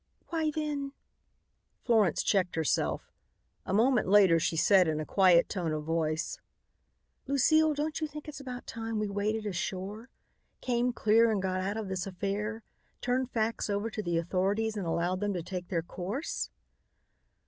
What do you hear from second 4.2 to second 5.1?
she said in a